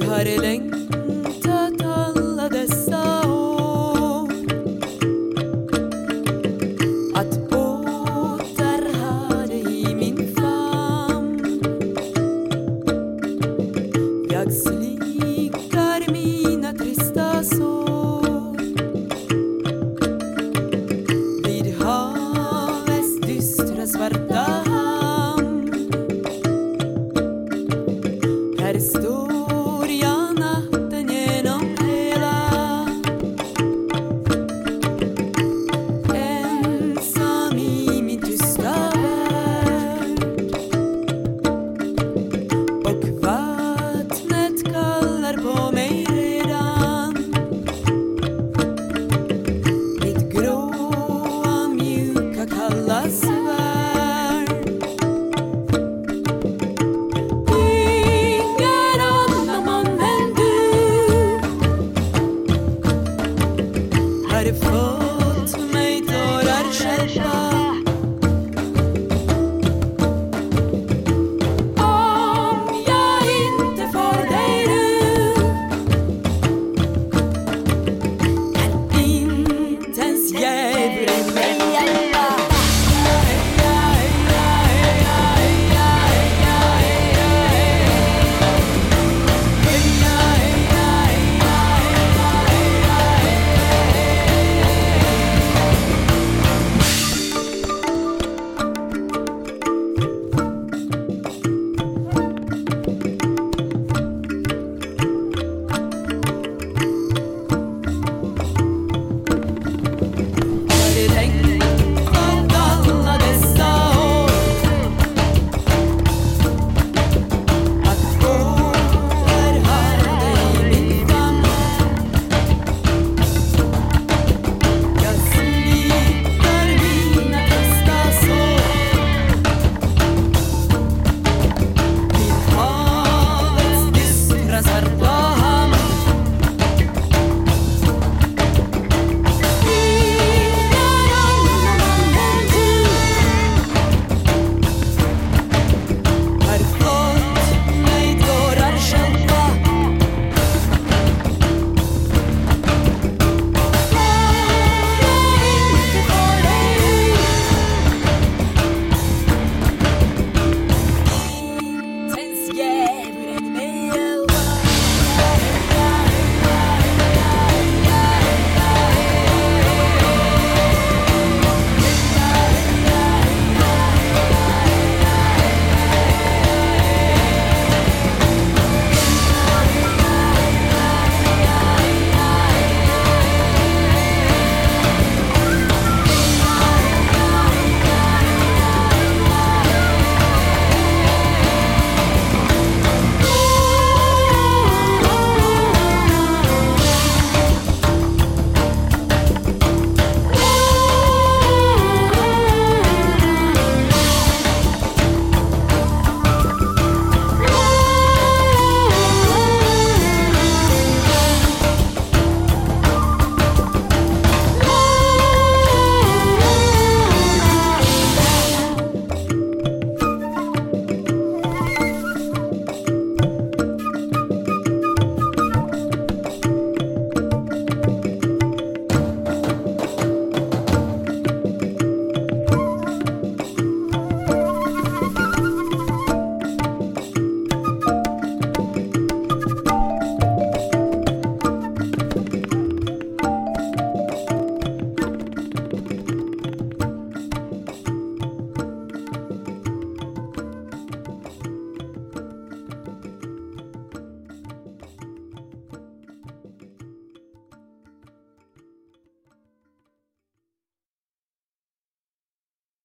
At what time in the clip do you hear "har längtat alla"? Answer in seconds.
0.06-2.48